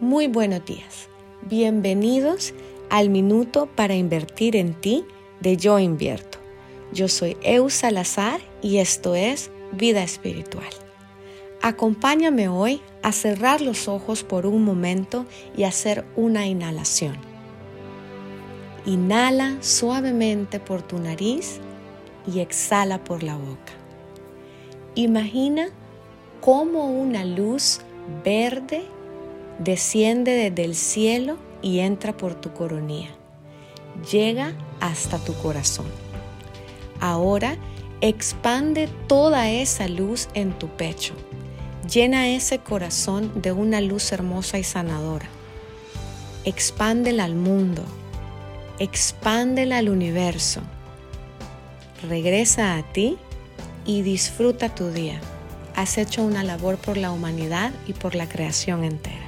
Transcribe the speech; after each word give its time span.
Muy 0.00 0.26
buenos 0.26 0.62
días. 0.66 1.08
Bienvenidos 1.40 2.52
al 2.90 3.08
Minuto 3.08 3.64
para 3.64 3.94
Invertir 3.94 4.54
en 4.54 4.74
Ti 4.74 5.06
de 5.40 5.56
Yo 5.56 5.78
Invierto. 5.78 6.36
Yo 6.92 7.08
soy 7.08 7.38
Eu 7.42 7.70
Salazar 7.70 8.42
y 8.60 8.76
esto 8.76 9.14
es 9.14 9.50
Vida 9.72 10.02
Espiritual. 10.02 10.68
Acompáñame 11.62 12.46
hoy 12.46 12.82
a 13.02 13.10
cerrar 13.10 13.62
los 13.62 13.88
ojos 13.88 14.22
por 14.22 14.44
un 14.44 14.64
momento 14.64 15.24
y 15.56 15.62
hacer 15.62 16.04
una 16.14 16.46
inhalación. 16.46 17.16
Inhala 18.84 19.56
suavemente 19.62 20.60
por 20.60 20.82
tu 20.82 20.98
nariz 20.98 21.58
y 22.30 22.40
exhala 22.40 23.02
por 23.02 23.22
la 23.22 23.38
boca. 23.38 23.72
Imagina 24.94 25.70
cómo 26.42 26.90
una 26.90 27.24
luz 27.24 27.80
verde 28.22 28.84
desciende 29.58 30.32
desde 30.32 30.64
el 30.64 30.74
cielo 30.74 31.36
y 31.62 31.80
entra 31.80 32.16
por 32.16 32.34
tu 32.34 32.52
coronilla. 32.52 33.10
Llega 34.10 34.52
hasta 34.80 35.18
tu 35.18 35.34
corazón. 35.34 35.86
Ahora 37.00 37.56
expande 38.00 38.88
toda 39.06 39.50
esa 39.50 39.88
luz 39.88 40.28
en 40.34 40.52
tu 40.58 40.68
pecho. 40.68 41.14
Llena 41.90 42.28
ese 42.28 42.58
corazón 42.58 43.30
de 43.40 43.52
una 43.52 43.80
luz 43.80 44.12
hermosa 44.12 44.58
y 44.58 44.64
sanadora. 44.64 45.28
Expándela 46.44 47.24
al 47.24 47.34
mundo. 47.34 47.82
Expándela 48.78 49.78
al 49.78 49.88
universo. 49.88 50.60
Regresa 52.08 52.76
a 52.76 52.82
ti 52.92 53.16
y 53.84 54.02
disfruta 54.02 54.74
tu 54.74 54.90
día. 54.90 55.20
Has 55.74 55.98
hecho 55.98 56.22
una 56.22 56.42
labor 56.42 56.76
por 56.76 56.96
la 56.96 57.10
humanidad 57.10 57.72
y 57.86 57.92
por 57.92 58.14
la 58.14 58.28
creación 58.28 58.84
entera. 58.84 59.25